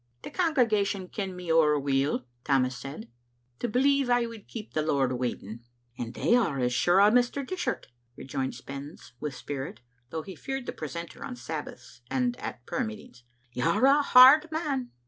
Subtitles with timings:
[0.23, 3.07] "The congregation ken me ower weel," Tammas said,"
[3.59, 5.59] to believe I would keep the Lord waiting."
[5.99, 7.45] "And they are as sure o' Mr.
[7.45, 7.85] Dishart,"
[8.15, 13.21] rejoined Spens, with spirit, though he feared the precentor on Sabbaths and at prayer meetings.
[13.51, 14.89] "You're a hard man."